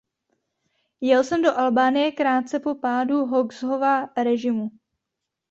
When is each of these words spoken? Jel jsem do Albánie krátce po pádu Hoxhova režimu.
Jel 1.01 1.23
jsem 1.23 1.41
do 1.41 1.57
Albánie 1.57 2.11
krátce 2.11 2.59
po 2.59 2.75
pádu 2.75 3.25
Hoxhova 3.25 4.05
režimu. 4.23 4.67